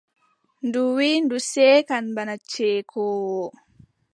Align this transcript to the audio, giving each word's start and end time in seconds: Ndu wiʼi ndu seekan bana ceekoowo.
Ndu 0.65 0.81
wiʼi 0.95 1.15
ndu 1.23 1.37
seekan 1.49 2.05
bana 2.15 2.35
ceekoowo. 2.51 3.47